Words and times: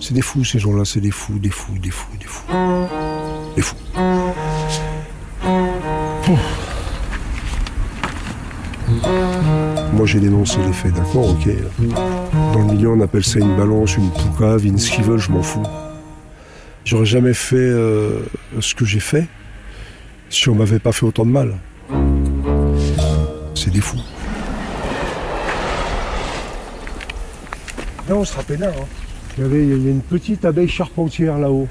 C'est 0.00 0.14
des 0.14 0.22
fous 0.22 0.44
ces 0.44 0.58
gens-là, 0.58 0.84
c'est 0.84 1.00
des 1.00 1.10
fous, 1.10 1.38
des 1.38 1.50
fous, 1.50 1.78
des 1.78 1.90
fous, 1.90 2.16
des 2.18 2.26
fous. 2.26 2.46
Des 3.56 3.62
fous. 3.62 3.76
Moi 9.92 10.06
j'ai 10.06 10.20
dénoncé 10.20 10.58
les 10.66 10.72
faits, 10.72 10.92
d'accord, 10.94 11.30
ok. 11.30 11.48
Dans 12.52 12.58
le 12.58 12.72
milieu 12.72 12.90
on 12.90 13.00
appelle 13.00 13.24
ça 13.24 13.38
une 13.38 13.56
balance, 13.56 13.96
une 13.96 14.10
poucave, 14.10 14.64
une 14.66 14.78
skivel, 14.78 15.18
je 15.18 15.30
m'en 15.30 15.42
fous. 15.42 15.62
J'aurais 16.84 17.06
jamais 17.06 17.34
fait 17.34 17.56
euh, 17.56 18.20
ce 18.60 18.74
que 18.74 18.84
j'ai 18.84 19.00
fait 19.00 19.26
si 20.28 20.48
on 20.48 20.54
m'avait 20.54 20.78
pas 20.78 20.92
fait 20.92 21.06
autant 21.06 21.24
de 21.24 21.30
mal. 21.30 21.58
C'est 23.54 23.70
des 23.70 23.80
fous. 23.80 24.00
Là 28.08 28.16
on 28.16 28.24
se 28.24 28.34
rappelle 28.34 28.60
là. 28.60 28.68
Hein. 28.68 28.84
Il, 29.38 29.44
y 29.44 29.46
avait, 29.46 29.62
il 29.62 29.84
y 29.84 29.88
a 29.88 29.90
une 29.90 30.02
petite 30.02 30.44
abeille 30.44 30.68
charpentière 30.68 31.38
là-haut. 31.38 31.68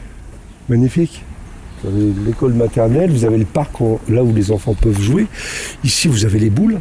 Magnifique. 0.69 1.23
Vous 1.83 1.89
avez 1.89 2.13
l'école 2.25 2.53
maternelle, 2.53 3.11
vous 3.11 3.25
avez 3.25 3.37
le 3.37 3.45
parc 3.45 3.73
là 4.07 4.23
où 4.23 4.33
les 4.33 4.51
enfants 4.51 4.75
peuvent 4.75 5.01
jouer. 5.01 5.27
Ici, 5.83 6.07
vous 6.07 6.25
avez 6.25 6.39
les 6.39 6.49
boules. 6.49 6.79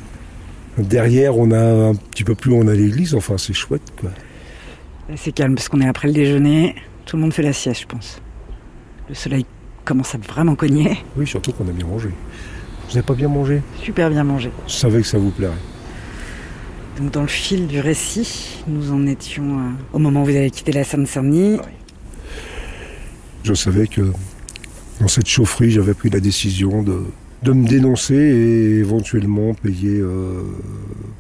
Derrière, 0.79 1.37
on 1.37 1.51
a 1.51 1.89
un 1.91 1.95
petit 1.95 2.25
peu 2.25 2.35
plus, 2.35 2.53
on 2.53 2.69
a 2.69 2.75
l'église. 2.75 3.15
Enfin, 3.15 3.37
c'est 3.39 3.55
chouette, 3.55 3.83
quoi. 3.99 4.11
C'est 5.17 5.33
calme 5.33 5.55
parce 5.55 5.69
qu'on 5.69 5.81
est 5.81 5.89
après 5.89 6.09
le 6.09 6.15
déjeuner. 6.15 6.77
Tout 7.07 7.17
le 7.17 7.23
monde 7.23 7.33
fait 7.33 7.43
la 7.43 7.53
sieste, 7.53 7.83
je 7.83 7.87
pense. 7.87 8.21
Le 9.09 9.15
soleil 9.15 9.45
commence 9.85 10.15
à 10.15 10.19
vraiment 10.19 10.55
cogner. 10.55 10.99
Oui, 11.17 11.27
surtout 11.27 11.53
qu'on 11.53 11.67
a 11.69 11.73
bien 11.73 11.87
mangé. 11.87 12.11
Vous 12.89 12.95
n'avez 12.95 13.03
pas 13.03 13.15
bien 13.15 13.29
mangé? 13.29 13.63
Super 13.83 14.11
bien 14.11 14.23
mangé. 14.23 14.51
Je 14.67 14.73
savais 14.75 15.01
que 15.01 15.07
ça 15.07 15.19
vous 15.19 15.31
plairait. 15.31 15.55
Donc, 17.01 17.13
dans 17.13 17.23
le 17.23 17.29
fil 17.29 17.67
du 17.67 17.81
récit, 17.81 18.63
nous 18.69 18.93
en 18.93 19.07
étions 19.07 19.59
euh, 19.59 19.71
au 19.95 19.99
moment 19.99 20.23
où 20.23 20.27
vous 20.27 20.37
avez 20.37 20.51
quitté 20.51 20.71
la 20.71 20.85
Seine-Saint-Denis. 20.85 21.57
Je 23.43 23.55
savais 23.55 23.87
que 23.87 24.03
dans 25.01 25.09
cette 25.09 25.27
chaufferie, 25.27 25.71
j'avais 25.71 25.95
pris 25.95 26.11
la 26.11 26.21
décision 26.21 26.83
de, 26.83 27.05
de 27.43 27.53
me 27.53 27.67
dénoncer 27.67 28.15
et 28.15 28.79
éventuellement 28.81 29.55
payer 29.55 29.99
euh, 29.99 30.43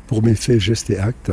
pour 0.06 0.22
mes 0.22 0.34
faits, 0.34 0.60
gestes 0.60 0.90
et 0.90 0.98
actes. 0.98 1.32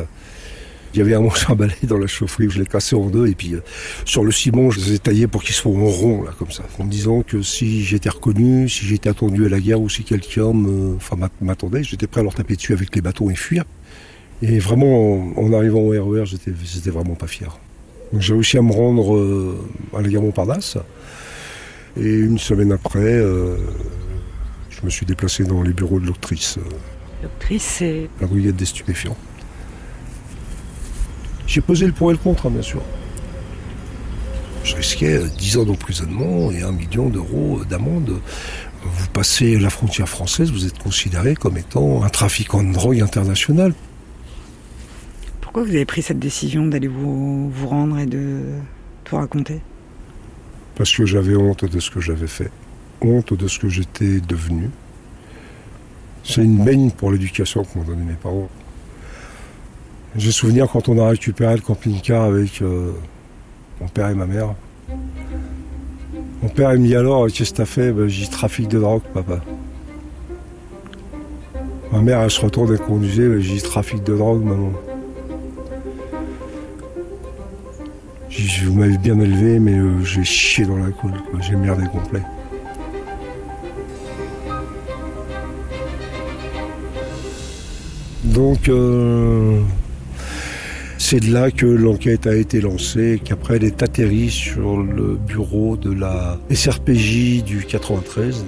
Il 0.94 1.00
y 1.00 1.02
avait 1.02 1.14
un 1.14 1.20
manche 1.20 1.50
à 1.50 1.56
dans 1.84 1.98
la 1.98 2.08
chaufferie, 2.08 2.50
je 2.50 2.60
l'ai 2.60 2.66
cassé 2.66 2.96
en 2.96 3.08
deux 3.08 3.28
et 3.28 3.36
puis 3.36 3.54
euh, 3.54 3.60
sur 4.06 4.24
le 4.24 4.32
ciment, 4.32 4.72
je 4.72 4.80
les 4.80 4.94
ai 4.94 5.00
taillés 5.00 5.28
pour 5.28 5.44
qu'ils 5.44 5.56
soient 5.56 5.74
en 5.74 5.88
rond, 5.88 6.24
là, 6.24 6.32
comme 6.40 6.52
ça, 6.52 6.64
en 6.80 6.86
me 6.86 6.90
disant 6.90 7.22
que 7.22 7.42
si 7.42 7.84
j'étais 7.84 8.10
reconnu, 8.10 8.70
si 8.70 8.86
j'étais 8.86 9.10
attendu 9.10 9.46
à 9.46 9.50
la 9.50 9.60
guerre 9.60 9.82
ou 9.82 9.90
si 9.90 10.06
quelqu'un 10.06 10.54
m'attendait, 11.42 11.84
j'étais 11.84 12.08
prêt 12.08 12.22
à 12.22 12.24
leur 12.24 12.34
taper 12.34 12.56
dessus 12.56 12.72
avec 12.72 12.96
les 12.96 13.02
bâtons 13.02 13.30
et 13.30 13.36
fuir. 13.36 13.66
Et 14.42 14.60
vraiment, 14.60 15.34
en, 15.36 15.54
arrivant 15.54 15.80
au 15.80 15.90
RER, 15.90 16.26
j'étais 16.26 16.92
vraiment 16.92 17.16
pas 17.16 17.28
fier. 17.28 17.58
j'ai 18.18 18.34
réussi 18.34 18.58
à 18.58 18.62
me 18.62 18.72
rendre 18.72 19.16
euh, 19.16 19.58
à 19.96 20.02
la 20.02 20.10
gare 20.10 20.22
Montparnasse. 20.22 20.78
Et 22.00 22.14
une 22.14 22.38
semaine 22.38 22.72
après, 22.72 23.00
euh, 23.00 23.58
je 24.70 24.82
me 24.84 24.90
suis 24.92 25.06
déplacé 25.06 25.44
dans 25.44 25.64
les 25.64 25.74
bureaux 25.74 26.00
de 26.00 26.06
l'octrice. 26.06 26.60
L'octrice, 27.24 27.64
c'est 27.64 28.10
La 28.22 28.28
brigade 28.28 28.56
des 28.56 28.66
stupéfiants. 28.66 29.18
J'ai 31.48 31.62
posé 31.62 31.88
le 31.88 31.94
pour 31.94 32.12
et 32.12 32.14
le 32.14 32.20
contre, 32.20 32.46
hein, 32.46 32.52
bien 32.52 32.62
sûr. 32.62 32.84
Je 34.64 34.76
risquais 34.76 35.22
10 35.40 35.58
ans 35.58 35.64
d'emprisonnement 35.64 36.52
et 36.52 36.62
un 36.62 36.74
million 36.74 37.10
d'euros 37.10 37.62
d'amende. 37.68 38.20
Vous 38.84 39.08
passez 39.14 39.58
la 39.58 39.70
frontière 39.70 40.10
française, 40.10 40.52
vous 40.52 40.68
êtes 40.68 40.78
considéré 40.78 41.36
comme 41.36 41.58
étant 41.58 42.04
un 42.04 42.10
trafiquant 42.10 42.62
de 42.62 42.74
drogue 42.74 43.02
international. 43.02 43.74
Pourquoi 45.48 45.64
vous 45.64 45.76
avez 45.76 45.86
pris 45.86 46.02
cette 46.02 46.20
décision 46.20 46.68
d'aller 46.68 46.90
vous, 46.90 47.50
vous 47.50 47.68
rendre 47.70 47.98
et 48.00 48.06
de 48.06 48.42
tout 49.06 49.16
raconter? 49.16 49.62
Parce 50.76 50.94
que 50.94 51.06
j'avais 51.06 51.38
honte 51.38 51.64
de 51.64 51.80
ce 51.80 51.90
que 51.90 52.02
j'avais 52.02 52.28
fait 52.28 52.52
honte 53.00 53.34
de 53.34 53.48
ce 53.48 53.58
que 53.58 53.70
j'étais 53.70 54.20
devenu. 54.20 54.70
C'est 56.26 56.44
une 56.44 56.66
baigne 56.66 56.92
pour 56.92 57.12
l'éducation 57.12 57.64
que 57.64 57.78
m'ont 57.78 57.86
donné 57.86 58.04
mes 58.04 58.16
parents. 58.16 58.50
J'ai 60.18 60.34
souvenir 60.34 60.68
quand 60.70 60.90
on 60.90 61.00
a 61.00 61.08
récupéré 61.08 61.56
le 61.56 61.62
camping-car 61.62 62.24
avec 62.24 62.62
euh, 62.62 62.92
mon 63.80 63.88
père 63.88 64.10
et 64.10 64.16
ma 64.16 64.26
mère. 64.26 64.54
Mon 66.42 66.50
père 66.50 66.74
il 66.74 66.82
me 66.82 66.88
dit 66.88 66.96
alors 66.96 67.28
qu'est-ce 67.28 67.52
que 67.52 67.58
t'as 67.58 67.66
fait? 67.66 67.94
Ben, 67.94 68.10
J'ai 68.10 68.28
trafic 68.28 68.68
de 68.68 68.80
drogue 68.80 69.04
papa. 69.14 69.40
Ma 71.94 72.02
mère 72.02 72.20
elle 72.20 72.32
se 72.32 72.42
retourne 72.42 72.76
et 72.76 72.78
conduisait, 72.78 73.30
ben, 73.30 73.40
j'ai 73.40 73.54
dit 73.54 73.62
trafic 73.62 74.04
de 74.04 74.14
drogue 74.18 74.44
maman. 74.44 74.74
Vous 78.40 78.74
m'avez 78.74 79.00
bien 79.00 79.20
élevé 79.20 79.60
mais 79.60 79.74
euh, 79.74 80.04
j'ai 80.04 80.24
chié 80.24 80.66
dans 80.66 80.78
la 80.78 80.92
coule, 80.92 81.14
j'ai 81.42 81.56
merdé 81.56 81.86
complet. 81.88 82.22
Donc, 88.24 88.70
euh, 88.70 89.60
c'est 91.00 91.20
de 91.20 91.34
là 91.34 91.50
que 91.50 91.66
l'enquête 91.66 92.28
a 92.28 92.36
été 92.36 92.62
lancée, 92.62 93.20
qu'après 93.24 93.56
elle 93.56 93.64
est 93.64 93.82
atterrie 93.82 94.30
sur 94.30 94.78
le 94.78 95.16
bureau 95.16 95.76
de 95.76 95.92
la 95.92 96.38
SRPJ 96.54 97.44
du 97.44 97.66
93. 97.68 98.46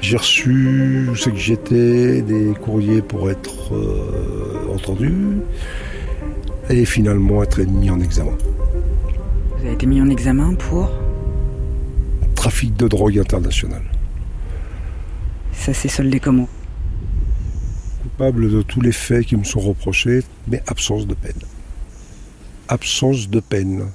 J'ai 0.00 0.16
reçu, 0.16 1.08
c'est 1.16 1.32
que 1.32 1.38
j'étais, 1.38 2.22
des 2.22 2.52
courriers 2.62 3.02
pour 3.02 3.28
être 3.28 3.74
euh, 3.74 4.72
entendu 4.72 5.38
et 6.70 6.84
finalement 6.84 7.42
être 7.42 7.60
mis 7.62 7.90
en 7.90 7.98
examen. 7.98 8.36
Vous 9.58 9.64
avez 9.64 9.74
été 9.74 9.86
mis 9.86 10.00
en 10.00 10.08
examen 10.08 10.54
pour 10.54 10.90
Trafic 12.36 12.76
de 12.76 12.86
drogue 12.86 13.18
international. 13.18 13.82
Ça 15.52 15.74
s'est 15.74 15.88
soldé 15.88 16.20
comment 16.20 16.48
de 18.18 18.62
tous 18.62 18.80
les 18.80 18.92
faits 18.92 19.26
qui 19.26 19.36
me 19.36 19.44
sont 19.44 19.60
reprochés, 19.60 20.22
mais 20.48 20.62
absence 20.66 21.06
de 21.06 21.14
peine. 21.14 21.40
Absence 22.68 23.28
de 23.28 23.40
peine. 23.40 23.90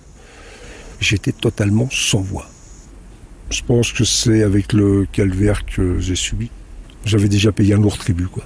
J'étais 1.00 1.34
totalement 1.34 1.90
sans 1.92 2.22
voix. 2.22 2.48
Je 3.50 3.62
pense 3.64 3.92
que 3.92 4.06
c'est 4.06 4.44
avec 4.44 4.72
le 4.72 5.06
calvaire 5.12 5.66
que 5.66 6.00
j'ai 6.00 6.16
subi. 6.16 6.50
J'avais 7.04 7.28
déjà 7.28 7.52
payé 7.52 7.74
un 7.74 7.82
lourd 7.82 7.98
tribut, 7.98 8.28
quoi. 8.28 8.44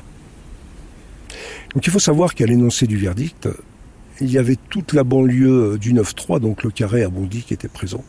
Donc 1.75 1.85
il 1.85 1.91
faut 1.91 1.99
savoir 1.99 2.33
qu'à 2.33 2.47
l'énoncé 2.47 2.87
du 2.87 2.97
verdict, 2.97 3.47
il 4.21 4.31
y 4.31 4.37
avait 4.37 4.57
toute 4.69 4.93
la 4.93 5.03
banlieue 5.03 5.77
du 5.77 5.93
9-3, 5.93 6.39
donc 6.39 6.63
le 6.63 6.71
carré 6.71 7.03
à 7.03 7.09
Bondy, 7.09 7.43
qui 7.43 7.53
était 7.53 7.67
présent. 7.67 8.03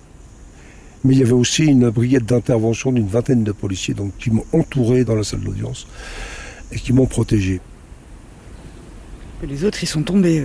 Mais 1.04 1.14
il 1.14 1.20
y 1.20 1.22
avait 1.22 1.32
aussi 1.32 1.64
une 1.64 1.90
brigade 1.90 2.24
d'intervention 2.24 2.92
d'une 2.92 3.06
vingtaine 3.06 3.44
de 3.44 3.52
policiers 3.52 3.94
donc, 3.94 4.12
qui 4.18 4.30
m'ont 4.30 4.44
entouré 4.52 5.04
dans 5.04 5.14
la 5.14 5.22
salle 5.22 5.40
d'audience 5.40 5.86
et 6.72 6.78
qui 6.78 6.92
m'ont 6.92 7.06
protégé. 7.06 7.60
Les 9.46 9.64
autres, 9.64 9.82
ils 9.82 9.86
sont 9.86 10.02
tombés, 10.02 10.44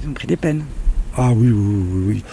ils 0.00 0.08
ont 0.08 0.12
pris 0.12 0.28
des 0.28 0.36
peines. 0.36 0.64
Ah 1.16 1.32
oui, 1.32 1.50
oui, 1.50 1.84
oui. 1.92 2.04
oui. 2.06 2.24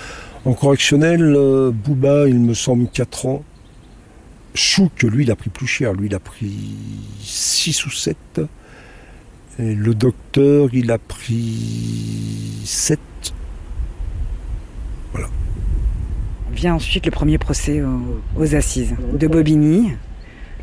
En 0.45 0.53
correctionnel, 0.53 1.21
euh, 1.21 1.71
Bouba, 1.71 2.27
il 2.27 2.39
me 2.39 2.53
semble 2.53 2.87
4 2.87 3.25
ans. 3.25 3.43
Chouk, 4.53 5.03
lui, 5.03 5.23
il 5.23 5.31
a 5.31 5.35
pris 5.35 5.49
plus 5.49 5.67
cher. 5.67 5.93
Lui, 5.93 6.07
il 6.07 6.15
a 6.15 6.19
pris 6.19 6.53
6 7.21 7.85
ou 7.85 7.89
7. 7.89 8.41
Et 9.59 9.73
le 9.73 9.95
docteur, 9.95 10.69
il 10.73 10.91
a 10.91 10.97
pris 10.97 12.61
7. 12.63 12.99
Voilà. 15.11 15.29
Vient 16.51 16.75
ensuite 16.75 17.05
le 17.05 17.11
premier 17.11 17.37
procès 17.37 17.81
aux 18.35 18.55
assises 18.55 18.93
de 19.13 19.27
Bobigny 19.27 19.91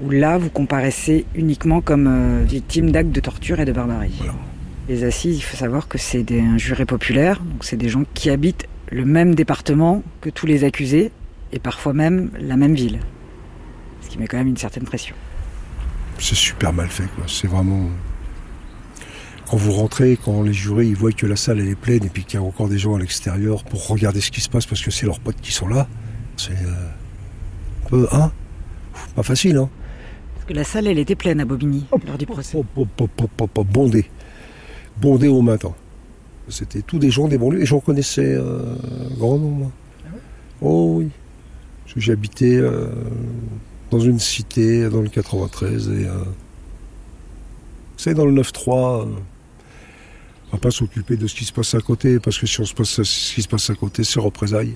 où 0.00 0.10
là, 0.10 0.38
vous 0.38 0.50
comparaissez 0.50 1.24
uniquement 1.34 1.80
comme 1.80 2.06
euh, 2.06 2.44
victime 2.44 2.90
d'actes 2.90 3.12
de 3.12 3.20
torture 3.20 3.60
et 3.60 3.64
de 3.64 3.72
barbarie. 3.72 4.20
Les 4.88 5.04
assises, 5.04 5.36
il 5.36 5.42
faut 5.42 5.56
savoir 5.56 5.88
que 5.88 5.98
c'est 5.98 6.26
un 6.32 6.58
juré 6.58 6.84
populaire, 6.84 7.40
donc 7.40 7.64
c'est 7.64 7.76
des 7.76 7.88
gens 7.88 8.04
qui 8.14 8.28
habitent 8.30 8.66
le 8.90 9.04
même 9.04 9.34
département 9.34 10.02
que 10.20 10.30
tous 10.30 10.46
les 10.46 10.64
accusés, 10.64 11.10
et 11.52 11.58
parfois 11.58 11.92
même 11.92 12.30
la 12.38 12.56
même 12.56 12.74
ville. 12.74 13.00
Ce 14.02 14.08
qui 14.08 14.18
met 14.18 14.26
quand 14.26 14.36
même 14.36 14.48
une 14.48 14.56
certaine 14.56 14.84
pression. 14.84 15.14
C'est 16.18 16.34
super 16.34 16.72
mal 16.72 16.88
fait, 16.88 17.08
quoi. 17.14 17.24
C'est 17.26 17.46
vraiment. 17.46 17.88
Quand 19.54 19.60
vous 19.60 19.70
rentrez, 19.70 20.18
quand 20.20 20.42
les 20.42 20.52
jurés 20.52 20.88
ils 20.88 20.96
voient 20.96 21.12
que 21.12 21.26
la 21.26 21.36
salle 21.36 21.60
elle 21.60 21.68
est 21.68 21.76
pleine 21.76 22.04
et 22.04 22.08
puis 22.08 22.24
qu'il 22.24 22.40
y 22.40 22.42
a 22.42 22.44
encore 22.44 22.68
des 22.68 22.76
gens 22.76 22.96
à 22.96 22.98
l'extérieur 22.98 23.62
pour 23.62 23.86
regarder 23.86 24.20
ce 24.20 24.32
qui 24.32 24.40
se 24.40 24.48
passe 24.48 24.66
parce 24.66 24.82
que 24.82 24.90
c'est 24.90 25.06
leurs 25.06 25.20
potes 25.20 25.40
qui 25.40 25.52
sont 25.52 25.68
là, 25.68 25.86
c'est 26.36 26.50
euh, 26.50 26.88
un 27.84 27.88
peu, 27.88 28.08
hein 28.10 28.32
Pas 29.14 29.22
facile, 29.22 29.58
hein 29.58 29.70
parce 30.34 30.46
que 30.46 30.54
la 30.54 30.64
salle, 30.64 30.88
elle 30.88 30.98
était 30.98 31.14
pleine 31.14 31.38
à 31.38 31.44
Bobigny 31.44 31.86
lors 32.04 32.18
du 32.18 32.26
procès. 32.26 32.58
bondé. 33.72 34.06
Bondé 34.96 35.28
au 35.28 35.40
matin. 35.40 35.72
C'était 36.48 36.82
tous 36.82 36.98
des 36.98 37.12
gens 37.12 37.28
des 37.28 37.38
banlieues 37.38 37.62
et 37.62 37.66
j'en 37.66 37.78
connaissais 37.78 38.34
euh, 38.34 38.74
grand 39.16 39.38
nombre. 39.38 39.70
Ah 40.04 40.16
oh 40.62 40.96
oui. 40.98 41.10
Habité 42.10 42.56
euh, 42.56 42.88
dans 43.92 44.00
une 44.00 44.18
cité 44.18 44.88
dans 44.90 45.00
le 45.00 45.08
93 45.08 45.90
et 45.90 46.06
euh, 46.08 46.24
c'est 47.96 48.14
dans 48.14 48.26
le 48.26 48.42
9-3. 48.42 49.06
Va 50.54 50.60
pas 50.60 50.70
s'occuper 50.70 51.16
de 51.16 51.26
ce 51.26 51.34
qui 51.34 51.44
se 51.44 51.52
passe 51.52 51.74
à 51.74 51.80
côté, 51.80 52.20
parce 52.20 52.38
que 52.38 52.46
si 52.46 52.60
on 52.60 52.64
se 52.64 52.74
passe 52.74 53.02
ce 53.02 53.34
qui 53.34 53.42
se 53.42 53.48
passe 53.48 53.70
à 53.70 53.74
côté, 53.74 54.04
c'est 54.04 54.20
représailles. 54.20 54.74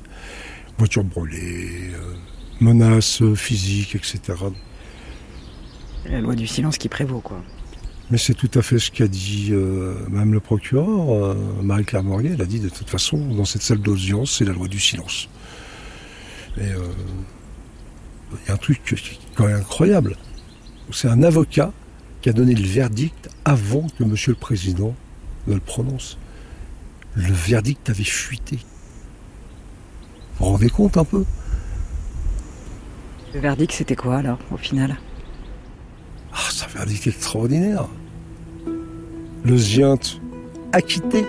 Voiture 0.77 1.05
brûlée, 1.05 1.93
euh, 1.95 2.15
menaces 2.61 3.23
physiques, 3.37 3.95
etc. 3.95 4.21
La 6.11 6.21
loi 6.21 6.35
du 6.35 6.49
silence 6.49 6.79
qui 6.79 6.89
prévaut, 6.89 7.21
quoi. 7.21 7.41
Mais 8.11 8.19
c'est 8.19 8.35
tout 8.35 8.51
à 8.55 8.63
fait 8.63 8.81
ce 8.81 8.91
qu'a 8.91 9.07
dit 9.07 9.51
euh, 9.53 9.95
même 10.09 10.33
le 10.33 10.41
procureur, 10.41 11.15
euh, 11.15 11.37
Marie-Claire 11.63 12.03
Morguet. 12.03 12.33
Elle 12.35 12.43
a 12.43 12.47
dit 12.47 12.59
de 12.59 12.71
toute 12.71 12.91
façon, 12.91 13.17
dans 13.17 13.45
cette 13.45 13.63
salle 13.63 13.79
d'audience, 13.79 14.39
c'est 14.39 14.45
la 14.45 14.55
loi 14.55 14.67
du 14.67 14.81
silence. 14.81 15.29
Et 16.57 16.63
il 18.33 18.49
y 18.49 18.51
a 18.51 18.55
un 18.55 18.57
truc 18.57 18.83
qui 18.83 18.95
est 18.95 19.19
quand 19.37 19.47
même 19.47 19.59
incroyable. 19.59 20.17
C'est 20.91 21.09
un 21.09 21.23
avocat 21.23 21.73
qui 22.21 22.31
a 22.31 22.33
donné 22.33 22.57
le 22.57 22.67
verdict 22.67 23.31
avant 23.45 23.87
que 23.97 24.03
Monsieur 24.03 24.33
le 24.33 24.39
Président 24.39 24.97
le 25.55 25.61
prononce. 25.61 26.19
Le 27.15 27.33
verdict 27.33 27.91
avait 27.91 28.05
fuité. 28.05 28.59
Vous 30.39 30.45
vous 30.45 30.53
rendez 30.53 30.69
compte 30.69 30.97
un 30.97 31.05
peu? 31.05 31.25
Le 33.35 33.41
verdict, 33.41 33.73
c'était 33.73 33.97
quoi 33.97 34.19
alors, 34.19 34.39
au 34.53 34.57
final? 34.57 34.97
Ah, 36.33 36.39
c'est 36.51 36.65
un 36.65 36.69
verdict 36.69 37.07
extraordinaire. 37.07 37.87
Le 39.45 39.57
Zient 39.57 39.99
acquitté. 40.73 41.25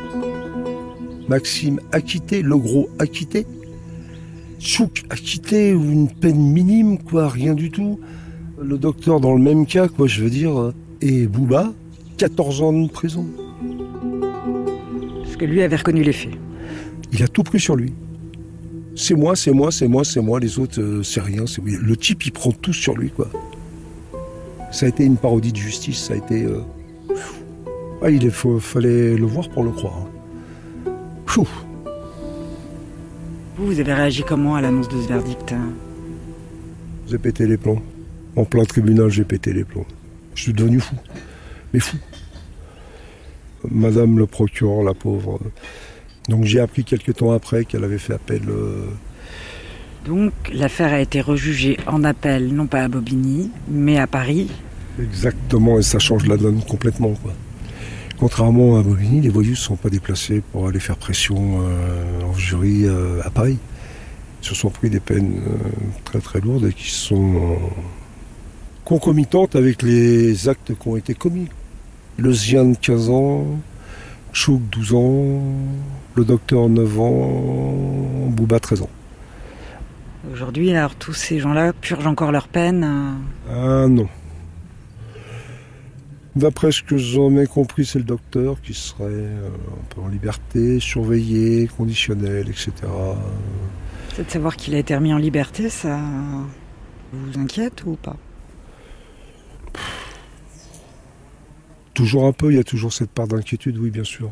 Maxime 1.28 1.80
acquitté. 1.92 2.42
Le 2.42 2.58
Gros 2.58 2.90
acquitté. 3.00 3.46
Chouk 4.60 5.06
acquitté 5.10 5.74
ou 5.74 5.84
une 5.84 6.10
peine 6.10 6.40
minime, 6.40 7.00
quoi, 7.00 7.30
rien 7.30 7.54
du 7.54 7.72
tout. 7.72 8.00
Le 8.62 8.78
docteur 8.78 9.20
dans 9.20 9.34
le 9.34 9.42
même 9.42 9.66
cas, 9.66 9.88
quoi, 9.88 10.08
je 10.08 10.24
veux 10.24 10.30
dire. 10.30 10.74
Et 11.02 11.28
Bouba, 11.28 11.72
14 12.18 12.62
ans 12.62 12.74
de 12.74 12.90
prison. 12.90 13.26
Que 15.40 15.46
lui 15.46 15.62
avait 15.64 15.76
reconnu 15.78 16.04
les 16.04 16.14
faits. 16.14 16.34
Il 17.14 17.24
a 17.24 17.28
tout 17.28 17.44
pris 17.44 17.60
sur 17.60 17.76
lui. 17.76 17.94
C'est 18.96 19.16
moi, 19.16 19.36
c'est 19.36 19.52
moi, 19.52 19.72
c'est 19.72 19.88
moi, 19.88 20.04
c'est 20.04 20.22
moi, 20.22 20.40
les 20.40 20.60
autres, 20.60 20.82
euh, 20.82 21.02
c'est 21.04 21.22
rien. 21.22 21.46
c'est- 21.48 21.62
Le 21.66 21.96
type, 21.96 22.26
il 22.26 22.32
prend 22.32 22.52
tout 22.52 22.74
sur 22.74 22.96
lui, 22.98 23.10
quoi. 23.10 23.30
Ça 24.72 24.86
a 24.86 24.90
été 24.90 25.06
une 25.06 25.16
parodie 25.18 25.52
de 25.54 25.58
justice, 25.58 25.98
ça 26.00 26.14
a 26.14 26.18
été... 26.18 26.44
euh, 26.44 26.60
Ah, 28.02 28.10
il 28.10 28.30
faut- 28.32 28.60
fallait 28.60 29.16
le 29.16 29.26
voir 29.26 29.50
pour 29.50 29.64
le 29.64 29.72
croire. 29.72 29.98
hein. 29.98 30.92
Pfff. 31.26 31.48
Vous, 33.58 33.66
vous 33.66 33.80
avez 33.80 33.94
réagi 33.94 34.24
comment 34.24 34.56
à 34.56 34.62
l'annonce 34.62 34.88
de 34.90 35.02
ce 35.02 35.08
verdict 35.08 35.52
hein? 35.52 35.70
J'ai 37.10 37.18
pété 37.18 37.46
les 37.48 37.58
plombs. 37.58 37.82
En 38.36 38.46
plein 38.46 38.64
tribunal, 38.64 39.10
j'ai 39.10 39.24
pété 39.26 39.52
les 39.54 39.64
plombs. 39.66 39.86
Je 40.36 40.44
suis 40.44 40.54
devenu 40.54 40.80
fou. 40.80 40.96
Mais 41.74 41.80
fou. 41.80 41.98
Madame 43.70 44.18
le 44.20 44.26
procureur, 44.26 44.84
la 44.84 44.94
pauvre. 44.94 45.40
Donc 46.28 46.44
j'ai 46.46 46.60
appris 46.60 46.84
quelques 46.84 47.16
temps 47.16 47.32
après 47.32 47.66
qu'elle 47.66 47.84
avait 47.84 47.98
fait 47.98 48.14
appel. 48.14 48.42
euh, 48.50 48.86
Donc, 50.06 50.32
l'affaire 50.54 50.94
a 50.94 51.00
été 51.02 51.22
rejugée 51.22 51.78
en 51.88 52.04
appel, 52.04 52.54
non 52.54 52.68
pas 52.68 52.84
à 52.84 52.88
Bobigny, 52.88 53.52
mais 53.68 53.98
à 53.98 54.08
Paris. 54.08 54.48
exactement, 55.02 55.80
et 55.80 55.82
ça 55.82 56.00
change 56.00 56.26
la 56.28 56.38
donne 56.38 56.62
complètement. 56.64 57.14
Quoi. 57.22 57.34
Contrairement 58.20 58.78
à 58.78 58.84
Bobigny, 58.84 59.22
les 59.22 59.30
voyous 59.30 59.52
ne 59.52 59.56
sont 59.56 59.76
pas 59.78 59.90
déplacés 59.90 60.42
pour 60.52 60.68
aller 60.68 60.80
faire 60.80 60.98
pression 60.98 61.62
euh, 61.62 62.22
en 62.24 62.34
jury 62.34 62.86
euh, 62.86 63.22
à 63.24 63.30
Paris. 63.30 63.58
Ils 64.42 64.48
se 64.48 64.56
sont 64.56 64.70
pris 64.70 64.90
des 64.90 65.00
peines 65.02 65.42
très 66.06 66.20
très 66.20 66.40
lourdes 66.40 66.66
et 66.66 66.74
qui 66.74 66.90
sont 66.92 67.58
concomitantes 68.86 69.56
avec 69.56 69.82
les 69.82 70.48
actes 70.48 70.72
qui 70.80 70.88
ont 70.88 70.96
été 70.96 71.14
commis. 71.14 71.48
Le 72.22 72.34
Zien 72.34 72.66
de 72.72 72.76
15 72.78 73.10
ans, 73.10 73.46
Chouk 74.34 74.62
12 74.72 74.94
ans, 74.94 75.42
le 76.16 76.26
docteur 76.26 76.68
9 76.68 77.00
ans, 77.00 78.28
Bouba 78.30 78.60
13 78.60 78.82
ans. 78.82 78.90
Aujourd'hui, 80.34 80.72
alors, 80.76 80.96
tous 80.96 81.14
ces 81.14 81.40
gens-là 81.40 81.72
purgent 81.72 82.08
encore 82.08 82.32
leur 82.34 82.48
peine. 82.50 82.84
euh, 83.50 83.84
Ah 83.84 83.88
non. 83.88 84.08
D'après 86.36 86.72
ce 86.72 86.84
que 86.84 86.98
j'en 86.98 87.36
ai 87.38 87.48
compris, 87.48 87.86
c'est 87.86 88.00
le 88.00 88.06
docteur 88.06 88.62
qui 88.62 88.74
serait 88.74 89.06
euh, 89.10 89.48
un 89.48 89.94
peu 89.96 90.02
en 90.02 90.08
liberté, 90.10 90.80
surveillé, 90.80 91.68
conditionnel, 91.78 92.50
etc. 92.50 92.72
C'est 94.16 94.26
de 94.26 94.30
savoir 94.32 94.56
qu'il 94.58 94.76
a 94.76 94.80
été 94.80 94.94
remis 94.96 95.14
en 95.14 95.18
liberté, 95.18 95.70
ça 95.70 95.98
vous 97.14 97.40
inquiète 97.40 97.84
ou 97.86 97.96
pas? 97.96 98.16
Toujours 102.00 102.28
un 102.28 102.32
peu, 102.32 102.54
il 102.54 102.56
y 102.56 102.60
a 102.60 102.64
toujours 102.64 102.94
cette 102.94 103.10
part 103.10 103.28
d'inquiétude, 103.28 103.78
oui, 103.78 103.90
bien 103.90 104.06
sûr. 104.06 104.32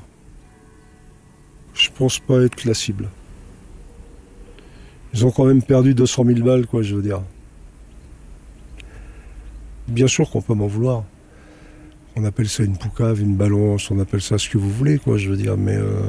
Je 1.74 1.90
pense 1.94 2.18
pas 2.18 2.42
être 2.44 2.64
la 2.64 2.74
cible. 2.74 3.10
Ils 5.14 5.26
ont 5.26 5.32
quand 5.32 5.44
même 5.44 5.62
perdu 5.62 5.94
200 5.94 6.24
000 6.28 6.40
balles, 6.46 6.66
quoi, 6.66 6.82
je 6.82 6.96
veux 6.96 7.02
dire. 7.02 7.22
Bien 9.90 10.08
sûr 10.08 10.30
qu'on 10.30 10.42
peut 10.42 10.54
m'en 10.54 10.68
vouloir. 10.68 11.04
On 12.16 12.24
appelle 12.24 12.48
ça 12.48 12.64
une 12.64 12.78
poucave, 12.78 13.20
une 13.20 13.36
balance, 13.36 13.92
on 13.92 14.00
appelle 14.00 14.22
ça 14.22 14.38
ce 14.38 14.48
que 14.48 14.58
vous 14.58 14.72
voulez, 14.72 14.98
quoi, 14.98 15.18
je 15.18 15.30
veux 15.30 15.36
dire. 15.36 15.58
Mais 15.58 15.76
euh, 15.76 16.04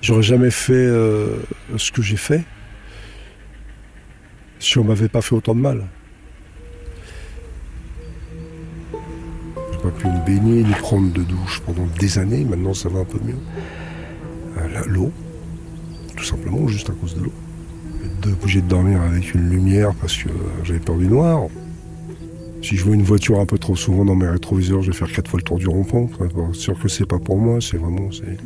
j'aurais 0.00 0.22
jamais 0.22 0.50
fait 0.50 0.72
euh, 0.72 1.36
ce 1.76 1.92
que 1.92 2.00
j'ai 2.00 2.16
fait 2.16 2.44
si 4.58 4.78
on 4.78 4.84
m'avait 4.84 5.10
pas 5.10 5.20
fait 5.20 5.34
autant 5.34 5.54
de 5.54 5.60
mal. 5.60 5.84
Pas 9.90 9.98
pu 10.00 10.06
me 10.08 10.24
baigner 10.26 10.62
ni 10.64 10.72
prendre 10.74 11.12
de 11.12 11.22
douche 11.22 11.60
pendant 11.64 11.86
des 11.98 12.18
années. 12.18 12.44
Maintenant, 12.44 12.74
ça 12.74 12.88
va 12.88 13.00
un 13.00 13.04
peu 13.04 13.18
mieux. 13.24 13.36
Euh, 14.58 14.82
L'eau, 14.86 15.10
tout 16.16 16.24
simplement, 16.24 16.66
juste 16.68 16.90
à 16.90 16.92
cause 16.92 17.14
de 17.14 17.24
l'eau. 17.24 17.32
Être 18.04 18.32
obligé 18.42 18.60
de 18.62 18.66
dormir 18.68 19.00
avec 19.02 19.34
une 19.34 19.48
lumière 19.48 19.92
parce 20.00 20.16
que 20.16 20.28
euh, 20.28 20.32
j'avais 20.64 20.80
peur 20.80 20.96
du 20.96 21.06
noir. 21.06 21.42
Si 22.62 22.76
je 22.76 22.84
vois 22.84 22.94
une 22.94 23.02
voiture 23.02 23.38
un 23.38 23.46
peu 23.46 23.58
trop 23.58 23.76
souvent 23.76 24.04
dans 24.04 24.16
mes 24.16 24.26
rétroviseurs, 24.28 24.82
je 24.82 24.90
vais 24.90 24.96
faire 24.96 25.12
quatre 25.12 25.30
fois 25.30 25.38
le 25.38 25.44
tour 25.44 25.58
du 25.58 25.68
rond-point. 25.68 26.08
Enfin, 26.20 26.52
sûr 26.52 26.76
que 26.80 26.88
c'est 26.88 27.06
pas 27.06 27.18
pour 27.18 27.36
moi, 27.38 27.58
c'est 27.60 27.76
vraiment. 27.76 28.10
c'est- 28.10 28.38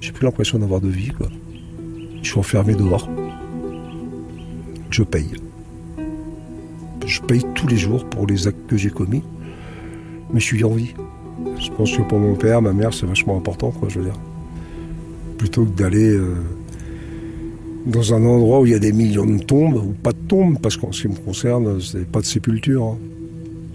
J'ai 0.00 0.10
plus 0.12 0.24
l'impression 0.24 0.58
d'avoir 0.58 0.80
de 0.80 0.88
vie. 0.88 1.12
Je 2.22 2.28
suis 2.28 2.38
enfermé 2.38 2.74
dehors. 2.74 3.08
Je 4.90 5.02
paye. 5.04 5.30
Je 7.06 7.20
paye 7.22 7.44
tous 7.54 7.66
les 7.68 7.76
jours 7.76 8.04
pour 8.08 8.26
les 8.26 8.48
actes 8.48 8.66
que 8.66 8.76
j'ai 8.76 8.90
commis, 8.90 9.22
mais 10.32 10.40
je 10.40 10.44
suis 10.44 10.64
en 10.64 10.70
vie. 10.70 10.94
Je 11.58 11.70
pense 11.70 11.96
que 11.96 12.02
pour 12.02 12.18
mon 12.18 12.34
père, 12.34 12.62
ma 12.62 12.72
mère, 12.72 12.92
c'est 12.92 13.06
vachement 13.06 13.36
important, 13.36 13.70
quoi, 13.70 13.88
je 13.88 13.98
veux 13.98 14.04
dire. 14.04 14.18
Plutôt 15.38 15.64
que 15.64 15.70
d'aller 15.76 16.10
euh, 16.10 16.34
dans 17.86 18.14
un 18.14 18.24
endroit 18.24 18.60
où 18.60 18.66
il 18.66 18.72
y 18.72 18.74
a 18.74 18.78
des 18.78 18.92
millions 18.92 19.26
de 19.26 19.42
tombes, 19.42 19.76
ou 19.76 19.92
pas 20.02 20.12
de 20.12 20.18
tombes, 20.28 20.58
parce 20.60 20.76
qu'en 20.76 20.92
ce 20.92 21.02
qui 21.02 21.08
me 21.08 21.14
concerne, 21.16 21.80
c'est 21.80 22.06
pas 22.06 22.20
de 22.20 22.26
sépulture. 22.26 22.84
hein. 22.84 22.98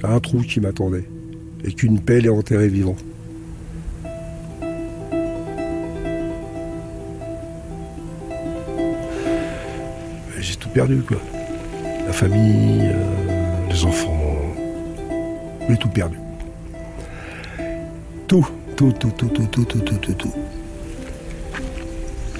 Un 0.04 0.20
trou 0.20 0.40
qui 0.40 0.60
m'attendait, 0.60 1.06
et 1.64 1.74
qu'une 1.74 2.00
pelle 2.00 2.28
est 2.28 2.30
enterrée 2.30 2.68
vivant. 2.68 2.96
J'ai 10.40 10.56
tout 10.58 10.70
perdu. 10.70 11.02
La 12.06 12.14
famille, 12.14 12.92
euh, 12.94 13.68
les 13.72 13.84
enfants. 13.84 14.12
J'ai 15.68 15.78
tout 15.78 15.90
perdu. 15.90 16.18
Tout, 18.28 18.48
tout, 18.76 18.92
tout, 18.92 19.12
tout, 19.12 19.28
tout, 19.30 19.46
tout, 19.52 19.66
tout, 19.66 19.80
tout, 19.82 19.98
tout, 19.98 20.14
tout. 20.14 20.34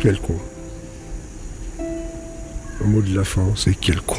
Quel 0.02 0.20
con. 0.20 0.36
Le 2.80 2.86
mot 2.88 3.02
de 3.02 3.16
la 3.16 3.24
fin, 3.24 3.46
c'est 3.56 3.76
quel 3.76 4.02
con. 4.02 4.18